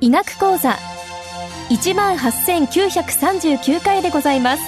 [0.00, 0.76] 医学講座。
[1.70, 4.62] 一万八千九百三十九回でございます。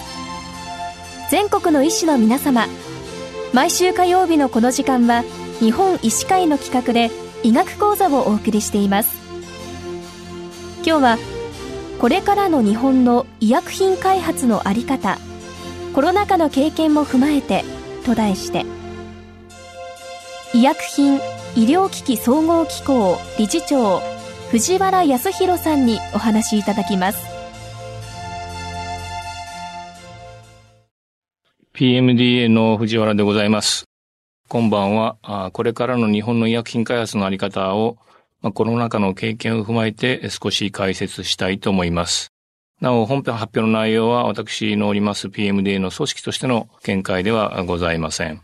[1.31, 2.67] 全国の医師の皆様。
[3.53, 5.25] 毎週火曜日のこの時間は
[5.61, 7.11] 日本医師会の企画で
[7.43, 9.24] 医学講座をお送りしています。
[10.87, 11.19] 今日は
[11.99, 15.19] これからの日本の医薬品開発のあり方
[15.95, 17.65] コロナ禍の経験も踏まえて
[18.05, 18.67] と題して
[20.53, 21.17] 医薬品
[21.57, 24.01] 医療機器総合機構理事長
[24.51, 27.27] 藤原康弘さんにお話しいただきます。
[31.75, 33.87] PMDA の藤原でございます。
[34.49, 35.51] 今晩は。
[35.53, 37.97] これからの日本の医薬品開発のあり方を
[38.53, 42.31] コロナ禍の経験を踏まえて少し解説したいと思います
[42.81, 48.43] なお、本編発表の内容は私のおります PMDA の組織としての見解ではございません。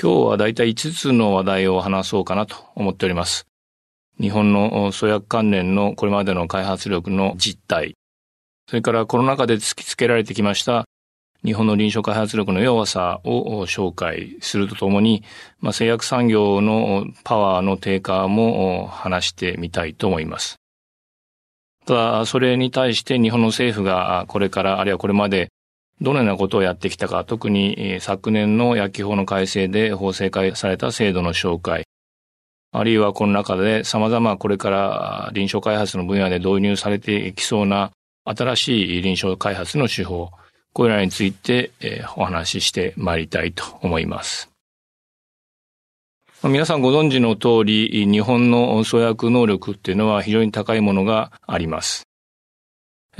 [0.00, 3.46] 今日はだいたい5つの話題を話そうかなと思っております。
[4.20, 7.96] 日本の創薬関連のこれまでの開発力の実態、
[8.68, 10.86] それからコロナ禍で突きつけられてきました
[11.44, 15.24] 日本の臨床開発力の弱さを紹介するとともに、
[15.60, 20.56] まあ、製薬産業のパワーの低下も話してみたいと思います。
[21.84, 25.48] ただ、それに対して日本の政府がこれから、あるいはこれまで
[26.00, 31.84] どのようなことをやってきたか、特に昨年の薬機法の改正で法制化された制度の紹介、
[32.70, 37.90] あるいはこの中で様々これから臨床開発の分野で導入されていきそうな
[38.24, 40.30] 新しい臨床開発の手法、
[40.72, 44.52] これらについてえお話ししてまいりたいと思います。
[46.44, 52.02] 皆さんご存知の通り、日本の創薬能力っていうのは非常に高いものがあります。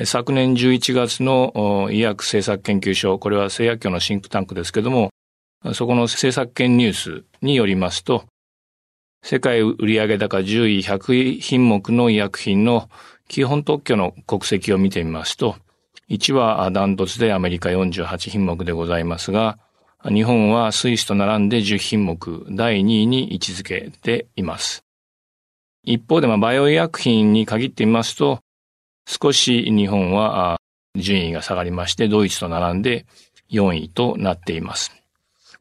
[0.05, 5.11] 昨年11月の医薬政策研究所、これは製薬局のシンクタンクですけども、
[5.75, 8.25] そこの政策研ニュースによりますと、
[9.23, 12.91] 世界売上高10位100品目の医薬品の
[13.29, 15.55] 基本特許の国籍を見てみますと、
[16.11, 19.59] 1はダントツでアメリカ48品目でございますが、
[20.05, 24.85] 日本はスイスと並んで10品目第2位に位置づけています。
[25.85, 28.41] 一方で、まあ、バイオ医薬品に限ってみますと、
[29.07, 30.59] 少し日本は
[30.97, 33.07] 順位が下がりまして、ドイツと並んで
[33.51, 34.93] 4位となっています。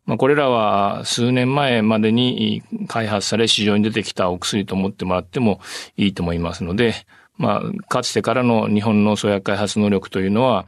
[0.06, 5.62] まあ、これらは数年前までに開発され市場に出てきたお薬と思ってもらっても
[5.98, 6.96] いいと思いますので、
[7.42, 10.68] まあ、かつてからの日本の創薬開発能力というのは、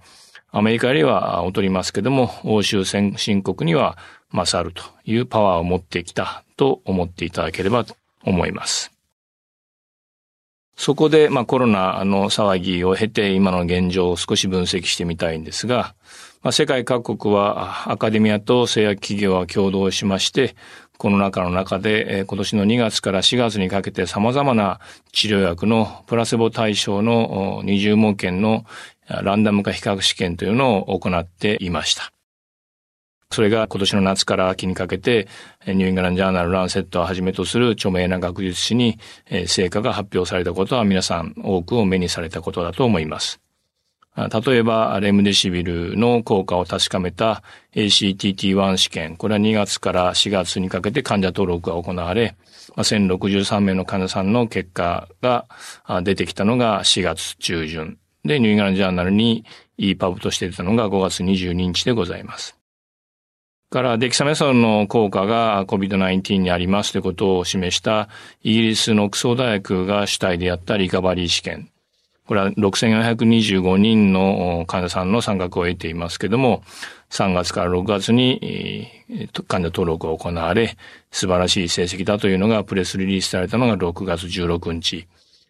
[0.52, 3.98] アメリカよりは劣りますけども、欧州先進国には
[4.32, 8.92] 勝るというパワーを持ってきたと思っていただければと思います。
[10.76, 15.94] そこで、まあ、コロナの騒ぎを経て今の現状を少し分析してみたいんですが、
[16.42, 20.56] まあ、世界各国はアカデミアと製薬企業は共同しまして、
[20.98, 24.80] この中の中で、今年の2月から4月にかけて様々な
[25.12, 28.66] 治療薬のプラセボ対象の20毛件の
[29.08, 32.14] ランダム化比較試験というのを行っていました。
[33.32, 35.28] それが今年の夏から秋にかけて、
[35.66, 39.00] ニューイングランドジャーナルランセットをはじめとする著名な学術誌に
[39.48, 43.43] 成果が発表されたことは皆さん多くを目にされたことだと思います。
[44.16, 47.42] 例えば、レムデシビルの効果を確かめた
[47.74, 49.18] ACTT1 試験。
[49.18, 52.36] これは2月から4月にかけて患者登録が行われ、
[52.78, 55.46] 1063名の患者さんの結果が
[56.04, 57.98] 出てきたのが4月中旬。
[58.24, 59.46] で、ニューイングランジャーナルに
[59.80, 62.56] EPUB として出たのが5月22日でございます。
[63.72, 68.08] から、デキサメソンの効果が COVID-19 にありますということを示した
[68.44, 71.73] イギリスのクソ大学が主体でやったリカバリー試験。
[72.26, 76.64] これは6425人の患者さんの参画を得ていますけども、
[77.10, 78.88] 3月から6月に
[79.48, 80.78] 患者登録が行われ、
[81.12, 85.08] 素晴らしい成績だというのがプレスリリースされたのが6月16日。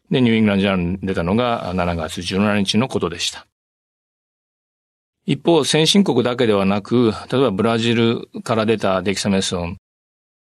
[0.09, 3.45] で、ニューイングランドジャーナルに出たのが7月17日のことでした。
[5.25, 9.77] 一方、先進国だけではなく、例えばブラジルから出たデキサメソン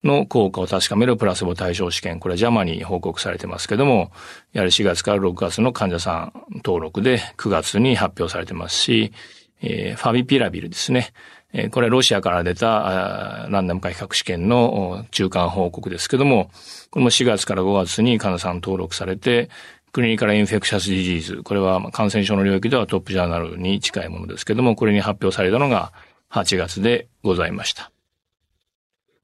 [0.03, 4.12] の効果を確かめるプラセボ対象試験、これはジャマに報告されてますけども、
[4.53, 6.33] やはり4月から6月の患者さん
[6.63, 9.13] 登録で9月に発表されてますし、
[9.62, 11.13] えー、ファビピラビルですね。
[11.53, 16.50] えー、これはロシアから出たランダム化比較試験の中間報告ですけども、
[16.89, 19.50] これも4月から5月に患者さん登録されて、
[19.91, 25.92] Clinical Infectious Diseases、これは感染症の領域ではトップジャーナルに近いものですけども、これに発表されたのが
[26.31, 27.90] 8月でございました。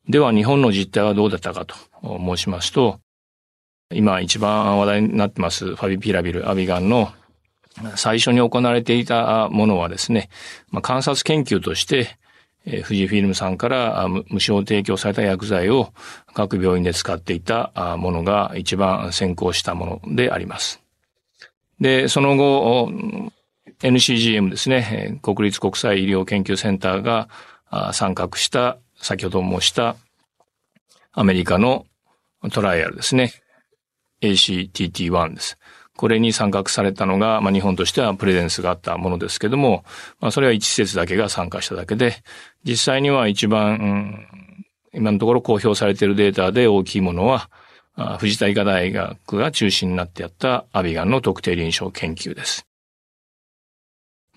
[0.10, 3.00] では日本の実態はどうだったかと申しますと、
[3.92, 7.12] 今一番話題になってますファビピラビル、アビガンの
[7.96, 10.30] 最初に行われていたものはですね、
[10.72, 12.18] まあ、観察研究として、
[12.66, 15.94] えー、富士フィルムさんから無償提供された薬剤を
[16.34, 20.82] 各病院で使っていたものが一番先行したものであります。
[21.80, 22.92] で、その後、
[23.82, 27.30] NCGM ですね、国立国際医療研究センターが
[27.94, 29.96] 参画した先ほど申した
[31.14, 31.86] アメリカの
[32.52, 33.34] トライアルですね。
[34.22, 35.58] ACTT1 です。
[35.96, 39.84] これに参画されたのが、まあ、日本としてはプレゼンスがあったものですけども、
[40.20, 42.18] まあ、それは一施設だけが参加しただけで、
[42.64, 44.28] 実際には一番、うん、
[44.94, 47.50] 今のところ公表されているデータで大きいものは、
[47.96, 52.67] あ藤田医科大学が中心になってやったアビガンの特定臨床研究です。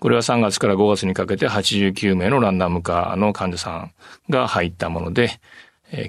[0.01, 3.93] これは3月から5月にかけて89名のランダム化の患者さん
[4.31, 5.39] が入ったもので、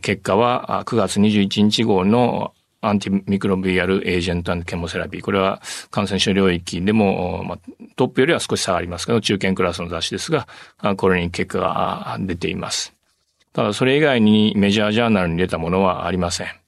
[0.01, 5.23] 結果は9月21日号のアンティミクロビアルエージェントケモセラピー。
[5.23, 5.61] これは
[5.91, 7.59] 感染症領域でも、まあ、
[7.97, 10.49] トップよりは少し差がりますけど、中堅クラスの雑誌ですが、
[10.97, 12.95] これに結果が出ています。
[13.53, 16.62] ただ、それ以外にメジャージャーナルに出たものはありません。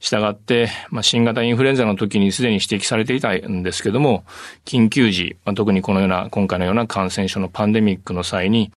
[0.00, 4.24] したがって、まあ、新型インフルエンザの時にすでに指摘されていたんですけども、
[4.64, 8.70] 緊急時、まあ、特にこのような、今回のような感染症のパンデミックの際に、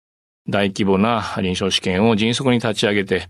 [0.48, 3.28] 大規模な臨床試験を迅速に立ち上げて、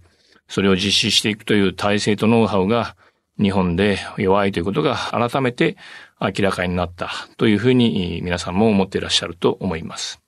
[0.48, 2.96] それを実施していくという体制とノウハウが
[3.40, 5.76] 日本で弱いということが改めて
[6.20, 10.20] 明らかになったというふうに皆さんも思っていらっしゃると思います。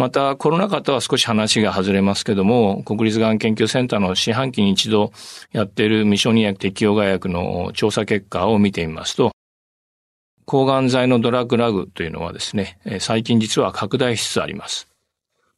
[0.00, 5.12] また、コロナ禍とは少し話が外れますけども、国立がん研究センターの四半期に一度
[5.52, 9.32] やっている未承認薬適用外薬の調査結果を見てみますと、
[10.46, 14.88] 抗がん剤のドラッグラグというのはですね、最近実は拡大しつつあります。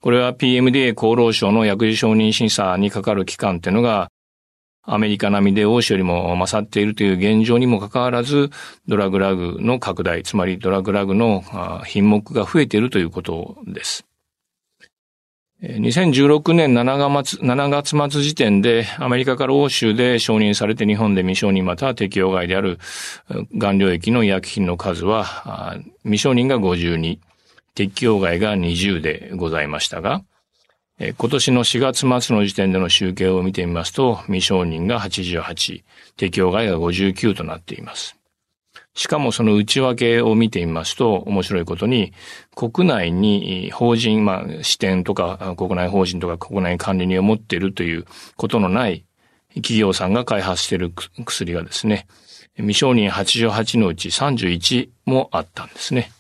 [0.00, 4.08] これは PMDA 厚労省の薬事承認審査にかかる期間っていうのが、
[4.82, 8.50] アメリカ並みで欧州よりも勝っているという現状にもかかわらず、
[8.88, 11.44] ドラッグラグの拡大、つまりドラッグラグの
[11.86, 14.04] 品目が増えているということです。
[15.62, 22.80] 2016年7月末 ,7 月末時点でアメリカから欧州で承認されて日本で未承認または適用外である
[23.56, 27.20] がん領域の医薬品の数は未承認が52、
[27.76, 30.24] 適用外が20でございましたが、
[30.98, 35.84] 今年の4月末の時点での集計を見てみますと、未承認が88、
[36.16, 38.16] 適用外が59となっています。
[38.94, 42.12] しかもその内訳を見てみますと、面白いことに、
[42.54, 48.04] 国内に法人、まあ、支店とか、国内法人とか国内管理人を持っているという
[48.36, 49.04] ことのない
[49.54, 50.92] 企業さんが開発している
[51.24, 52.06] 薬がですね、
[52.56, 56.10] 未承認88のうち31もあったんですね。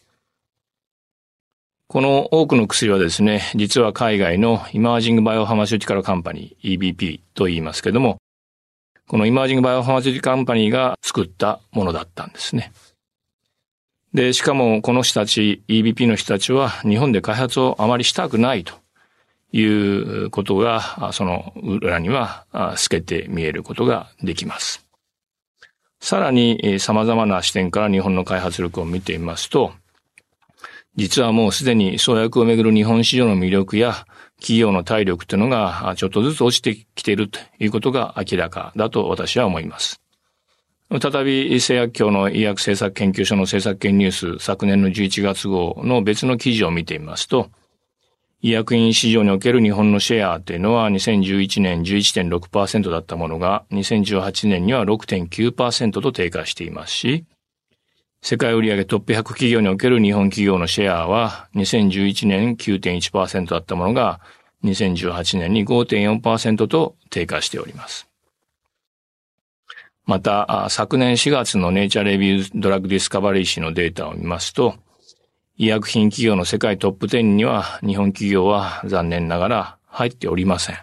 [1.88, 8.16] この多くの薬はですね、実は海外のイマージングバイオファマシュティカルカンパニー EBP と言いますけども、
[9.12, 12.72] このイマージングバイオファマシュティカンパニーが作ったものだったんですね。
[14.14, 18.72] で、しかもこの人たち、EBP の人たちは日本で開発をあまりしたくないと
[19.52, 24.82] いうことが、その裏には透けて見えることができます。
[26.00, 29.74] さらに様々な視点から日本の開発力を見てみますと、
[30.96, 34.06] 実はもうすでに創薬をめぐる日本市場の魅力や
[34.42, 40.02] 企業の体力というのがちょっとずつ落ちてきているということが明らかだと私は思います。
[41.00, 47.50] 再び製薬協の医薬政策研究所の政策研ニュース昨年の11月号の別の記事を見てみますと、
[48.42, 57.24] 医薬品市場における日本のシェアというのは2011年11.6%だったものが2018年には6.9%と低下していますし、
[58.24, 64.20] 世界売上トップ100企業における日本企業のシェアは2011年9.1%だったものが
[64.62, 68.08] 2018年に5.4%と低下しております。
[70.06, 74.76] また、昨年4月のネイチャーレビュードラッグディスカバリー誌のデータを見ますと、
[75.56, 80.78] 医薬品企業の世界トップ10には日本企業は残念ながら入っておりません。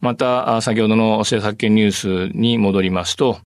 [0.00, 1.90] また、先ほどの政策研ニュー
[2.30, 3.40] スに戻りますと、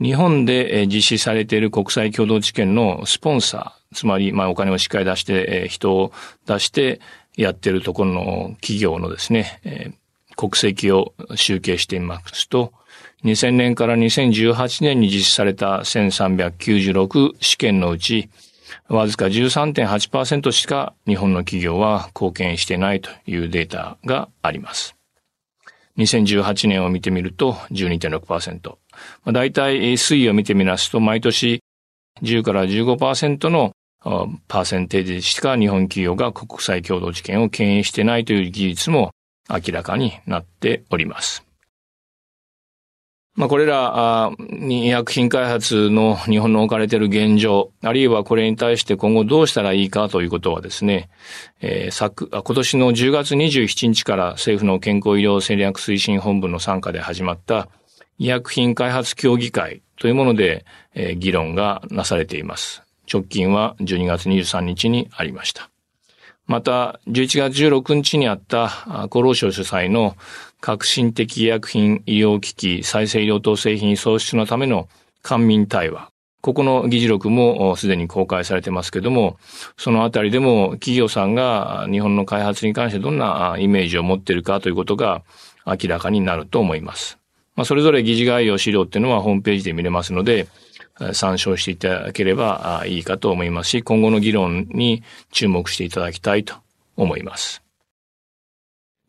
[0.00, 6.12] 日本で実施されている国際共同知見のスポンサー、つまり、まあ、お金をしっかり出して、人を
[6.46, 7.00] 出して
[7.36, 9.96] やってるところの企業のですね、
[10.36, 12.72] 国籍を集計してみますと、
[13.24, 18.28] 2000年から2018年に実施された1396試験のうち、
[18.88, 24.95] わずか13.8%しか日本の企業は貢献してないというデータがあります。
[25.98, 28.70] 2018年を見てみると12.6%。
[28.70, 28.76] ま
[29.26, 31.60] あ、大体推移を見てみますと、毎年
[32.22, 33.72] 10から15%の
[34.48, 39.10] パーセンテージしか日本企業が国際共同事件を牽引してないという事実も
[39.48, 41.45] 明らかになっております。
[43.36, 51.10] まあ、これら医薬品開発の日本の置かれている現状、あるいはこれに対して今後どうしたらいいかということはですね、
[51.60, 57.68] えー、昨、今年の10月27日から政府の健康医療戦略推進本部の参加で始まった
[58.18, 60.64] 医薬品開発協議会というもので、
[60.94, 62.82] えー、議論がなされています。
[63.12, 65.70] 直近は12月23日にありました。
[66.46, 70.16] また、11月16日にあった厚労省主催の
[70.60, 74.88] 革新的医薬品医療機器再生医療等製品創出のための
[75.22, 76.10] 官民対話。
[76.40, 79.36] ここの議事録もすでに公開されてますけども、
[79.76, 85.24] そのあたりでも企業さんが日本の開発に関してどんなイメージを持っているかということが
[85.66, 87.18] 明らかになると思います。
[87.56, 90.46] まあ、それぞれ議事概要資料っていうのはホームページで見れますので、
[91.12, 96.54] 参照していただければいいかと思いますし、今後の議論に注目していただきたいと
[96.96, 97.62] 思います。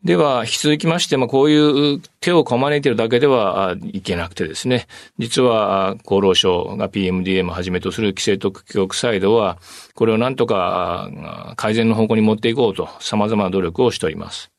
[0.04, 4.86] では、引き続きまして、まあ、こういう手をこまねいているだけではいけなくてですね、
[5.18, 9.58] 実は厚労省が PMDM をはじめとする規制特許サイドは、
[9.96, 14.52] これをなんとか改善の方向に持っていこうと様々な努力をしております。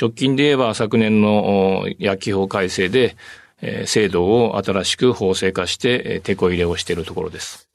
[0.00, 3.16] 直近で言えば昨年の薬機法改正で、
[3.62, 7.68] え制度を新しく法制化して、手こ入れをしているところです。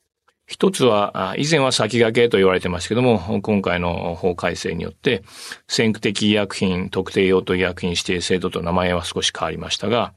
[0.47, 5.23] 一つは、以前は先駆けと言われてますけども、今回の法改正によって、
[5.67, 10.13] 先駆的医薬品特定用途医薬品指定制度と名前は少し変わりましたが、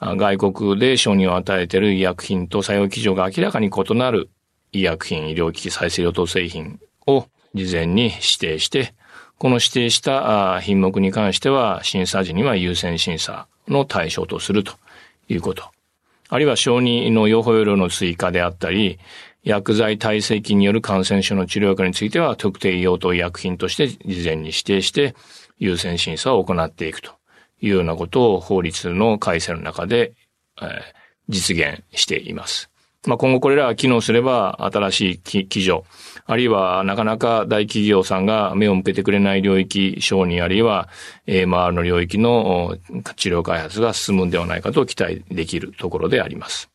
[0.00, 4.28] 外国で承認を与えている医薬品と作用基準が明らかに異なる
[4.72, 8.94] 医薬品、医療機器再生用途製品を事前に指定して、
[9.38, 14.74] この指定した品目に関しては審査時には優先審査の対象とすると
[15.28, 15.64] いうこと。
[16.28, 18.98] あるいは小児の予報量の追加であったり、
[19.44, 25.14] 薬剤耐性菌による感染症の治療薬については特定用途医薬品として事前に指定して
[25.58, 27.12] 優先審査を行っていくと
[27.60, 30.14] いうようなことを法律の改正の中で、
[30.60, 30.68] えー、
[31.28, 32.70] 実現しています。
[33.06, 35.82] まあ、今後これらが機能すれば新しい基準、
[36.26, 40.88] あるいはなかなか大企業さんが目を向けてくれない領域、承認あるいは
[41.26, 42.76] AMR の領域の
[43.16, 46.70] 治療開発が進むんではないかと期待できるところであります。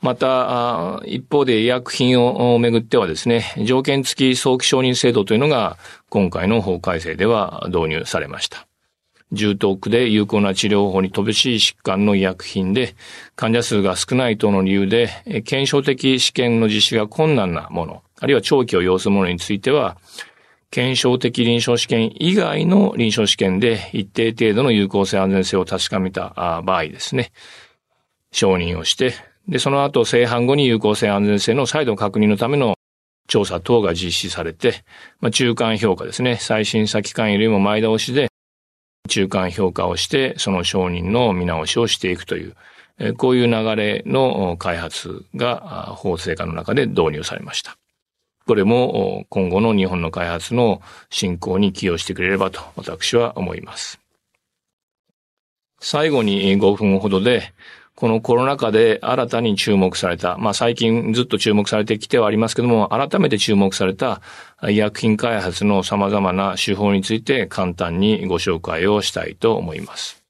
[0.00, 5.76] また、一方で医薬品をめぐってはですね、条件付き早期承認制度というのが
[6.08, 8.68] 今回の法改正では導入されました。
[9.32, 12.94] 重篤で有効な治療法に乏しい疾患の医薬品で、
[13.36, 15.08] 患者数が少ないとの理由で、
[15.44, 19.96] 検証的試験の実施が困難なもの、あるいは長期を要するものについては、
[20.70, 27.32] 検証的臨床試験以外の臨床試験で一定程度の有効性安全性を確かめた場合ですね、
[28.32, 29.14] 承認をして、
[29.48, 32.74] で、その後、製版後に有効性安全性の再度確認のための
[33.28, 34.84] 調査等が実施されて、
[35.20, 38.28] まあ、中間評価ですね、最新査期間よりも前倒しで、
[39.08, 42.54] 中間評価をして、その承認の見直しをしていくという、
[43.16, 47.76] こういう流れの開発が法制化の中で導入されました。
[48.46, 54.00] これも今後の日本の開発の進行に寄与してくれればと私は思います。
[55.80, 57.52] 最後に5分ほどで、
[57.98, 64.22] このコロナ禍で新たに注目された、まあ最近ずっと注目されてきてはありますけども、改めて注目された
[64.68, 70.22] 医薬品開発の様々な手法について簡単にご紹介をしたいと思います。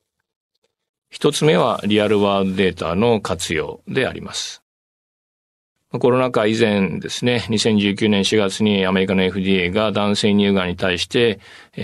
[1.11, 4.63] 一つ目はリアルワールドデータの活用であります。
[5.91, 11.39] コロナ禍以前ですね、2019年4月にアメリカの FDA が男性乳がんに対して、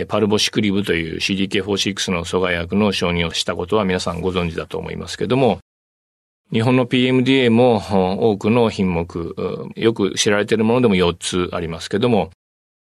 [0.08, 5.58] パルボシクリブという CDK46 の阻害薬の承認をしたことは皆さんご存知だと思いますけども、
[6.54, 7.82] 日本の PMDA も
[8.30, 9.34] 多くの品目、
[9.74, 12.30] よく知られているものでも4つありますけども、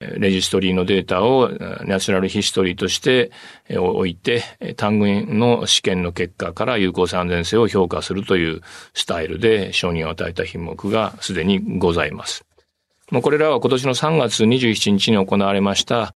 [0.00, 1.49] レジストリーのデータを
[1.84, 3.30] ナチュラルヒストリーとして
[3.70, 4.42] 置いて、
[4.76, 8.61] 単群の試験の結果から有効性安全性を評価するという
[8.92, 12.44] スタイルで承認を与えた品目がすでにございます。
[13.23, 16.16] これらは今年の3月27日に行われました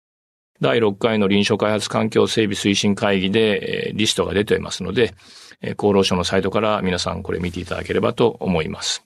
[0.61, 5.15] 第6回の臨床開発環境整備推進会議でリストが出ていますので、
[5.63, 9.05] 厚労省のサイトから皆さんこれ見ていただければと思います。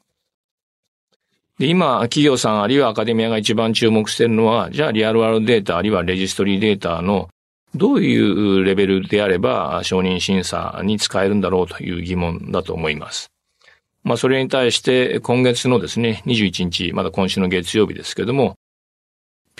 [1.58, 7.28] で、今、企業さんあるいはアカデミアが一番注目しているのは、じゃあリアルワールドデータあるいはレジストリーデータの
[7.74, 13.30] どういうレベルであれば承認審査に使えるんだろうという疑問だと思います。
[14.02, 18.56] まあ、それに対して今月のですね、21日、まだ今週の月曜日ですけども、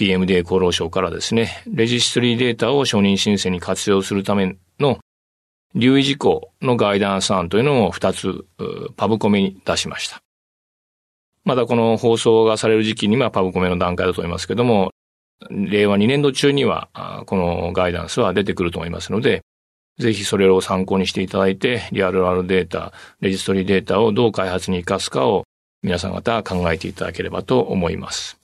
[0.01, 4.99] PMDA 厚労省からですね、レジストリーデータを承認申請に活用するための
[5.75, 8.47] 留意事項のガイダンス案というのを2つ
[8.97, 10.23] パブコメに出しました。
[11.45, 14.91] まだこの放送がされる時期にはパブコメの段階だと思いますけども、
[15.51, 16.89] 令和2年度中には
[17.27, 19.43] このガイダンスは出てくると思いますので、
[19.99, 25.45] ぜひそれを参考にしていただいて、リアルワールドデータ、レジストリーデータをどう開発に活かすかを
[25.83, 28.40] 皆さん方考えていただければと思います。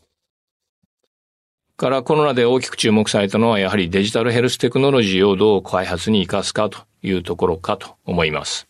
[1.76, 8.66] からコロナで大きく注目されたのはやはりデジタルヘルステクノロジーをどう開発に活かすかというところかと思います。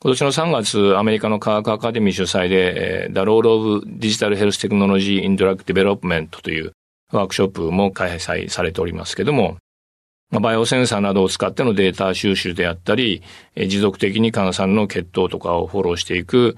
[0.00, 6.72] 今年の3月、アメリカの科学アカデミー主催で、The Role of Digital Health Technology in Drug Development という
[7.12, 9.58] ワークショップも開催されておりますけども、
[10.32, 13.22] バイオセンサーなどを使ってのデータ収集であったり、
[13.54, 16.56] 持続的に患者さんの血糖とかをフォローしていく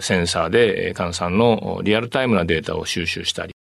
[0.00, 3.55] センサーで患者さんのリアルタイムなデータを収集したり、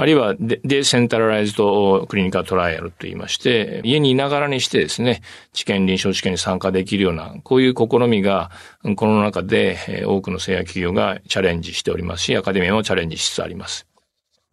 [0.00, 8.52] あるいはデデセンタラライズドクリニカトライアルと言いまして、家にいながらにしてですね、治験臨床試験に参加できるような、こういう試みが、
[8.94, 13.88] この中で多くの製薬企業がチャレンジしておりますし、アカデミアもチャレンジしつつあります。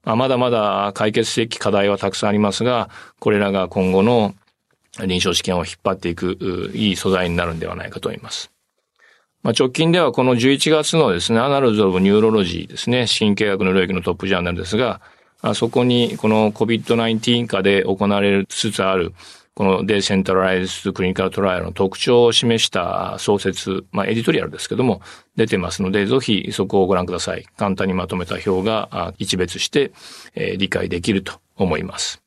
[0.03, 4.33] まだまだ解決すべき課題はたくさんありますが、これらが今後の
[5.05, 8.51] 臨床試験を引っ張っていくいい素材になるんではないかと思います。
[9.43, 15.01] まあ、直近ではこの11月のですね、 Annals of Neurology ですね、神経学の領域のトップジャーナルですが、
[15.53, 19.13] そこにこの COVID-19 下で行われつつある
[19.55, 25.01] このデーセンタライズクリニカルトライアルの特徴を示した創設、まあエディトリアルですけども、
[25.37, 27.45] 出てますので、ぜひそこをご覧ください。
[27.55, 29.93] 簡単にまとめた表が一別して、
[30.35, 32.21] えー、理解できると思います。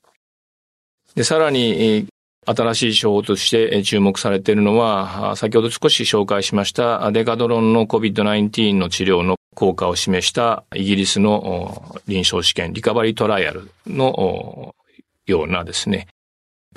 [1.14, 2.06] で、さらに、
[2.46, 14.72] 新しい手法として注目されているのは、先ほど少し紹介しましたデカドロンの COVID-19 の治療の効果を示したイギリスの臨床試験、リカバリートライアルの
[15.26, 16.06] ようなですね、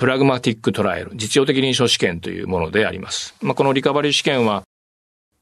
[0.00, 3.36] pragmatic trial、実用的臨床試験というものであります。
[3.40, 4.64] まあ、この RECOVERY 試験は、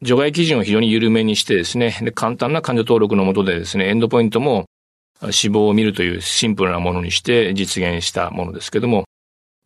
[0.03, 4.67] 除外基準を非常に緩めにしてですね、で簡単な患者登録のもとでですね、エンドポイントも
[5.31, 9.05] 死亡を見るというシンプルなものにして実現したものですけども、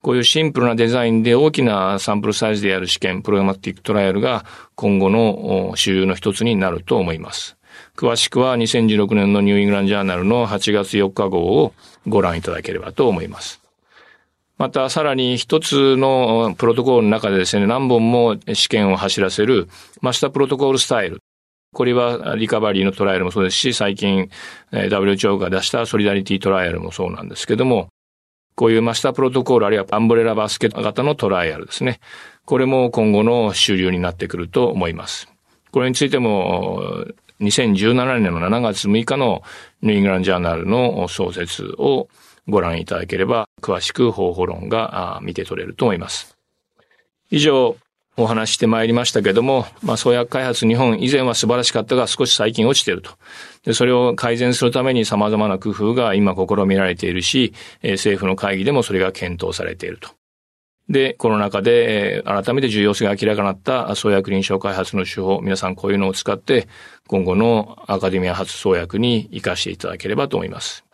[0.01, 4.45] こういうシンプルなデザインで大きなサンプルサイズでやる試験、 pragmatic trial が
[4.77, 7.57] 今後の主流の一つになると思います。
[7.97, 11.73] 詳しくは2016年の New England Journal の8月4日号を
[12.07, 13.61] ご覧いただければと思います。
[14.57, 19.69] またさらに一つのプロトコールの中でですね、何本も試験を走らせる
[20.01, 21.19] マスタープロトコールスタイル。
[21.73, 24.31] これはリカバリーのトライアルもそうですし、最近
[24.73, 27.89] WHO が出したソリダリティトライアルもそうなんですけども、
[28.55, 31.99] こういうマスタープロトコールあるいはアンブレラバスケット型のトライアルですね。
[32.45, 35.29] これも今後の主流になってくると思います。
[35.73, 37.05] これについても、
[37.41, 39.43] 2017年の7月6日の
[39.83, 42.09] ニューイングランドジャーナルの創設を
[42.49, 46.37] ご覧いただければ、詳しく方法論が見て取れると思います。
[47.31, 47.77] 以上、
[48.17, 53.11] お話してまいりましたけども、まあ、創薬開発日本以前は素晴らしかったが少し最近落ちていると。
[53.65, 60.11] で、それを改善するために様々な工夫が今試みられているし、政府の会議でもそれが検討されていると。
[60.89, 66.69] で、この中で、改めて重要性が明らかになった創薬臨床開発の手法、皆さんこういうのを使って、
[67.07, 70.85] 今後のアカデミア発創薬に活かしていただければと思います。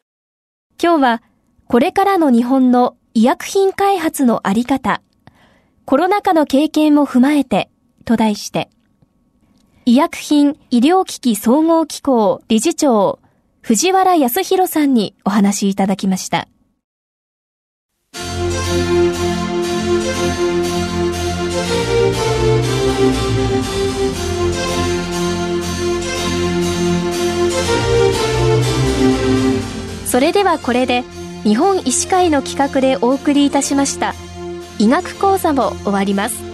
[0.80, 1.22] 今日は、
[1.66, 5.02] これからの日本の医薬品開発のあり方、
[5.84, 7.68] コロナ禍の経験も踏まえて、
[8.04, 8.70] と題して、
[9.86, 13.18] 医薬品医療機器総合機構理事長、
[13.60, 16.46] 藤原康弘さんにお話いただきました。
[30.06, 31.04] それではこれで
[31.44, 34.14] 日本医師会の企画でお送りいたしました。
[34.78, 36.49] 医学講座も終わります。